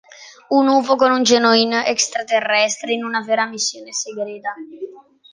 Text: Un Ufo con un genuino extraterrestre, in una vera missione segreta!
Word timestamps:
Un 0.59 0.65
Ufo 0.67 0.95
con 0.97 1.11
un 1.11 1.21
genuino 1.23 1.79
extraterrestre, 1.85 2.91
in 2.93 3.03
una 3.03 3.21
vera 3.21 3.45
missione 3.45 3.93
segreta! 3.93 4.55